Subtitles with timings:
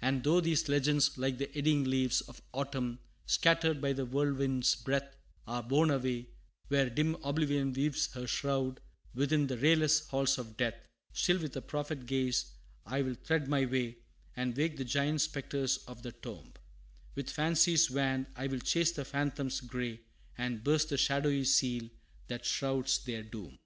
[0.00, 5.18] And though these legends, like the eddying leaves Of autumn, scattered by the whirlwind's breath,
[5.46, 6.28] Are borne away
[6.68, 8.80] where dim Oblivion weaves Her shroud,
[9.14, 12.52] within the rayless halls of death; Still with a prophet gaze
[12.86, 13.98] I'll thread my way,
[14.34, 16.54] And wake the giant spectres of the tomb;
[17.14, 20.00] With fancy's wand I'll chase the phantoms gray,
[20.38, 21.90] And burst the shadowy seal
[22.28, 23.58] that shrouds their doom.